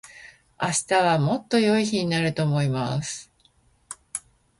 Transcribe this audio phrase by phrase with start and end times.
[0.59, 3.31] 明日はもっと良い日になると思います。